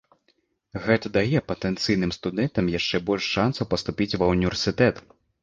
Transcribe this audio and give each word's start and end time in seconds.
Гэта 0.85 1.11
дае 1.17 1.41
патэнцыйным 1.51 2.13
студэнтам 2.17 2.73
яшчэ 2.79 3.01
больш 3.11 3.29
шанцаў 3.35 3.71
паступіць 3.75 4.17
ва 4.25 4.33
ўніверсітэт. 4.33 4.95